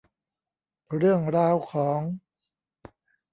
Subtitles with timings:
[0.97, 1.99] เรื่องราวของ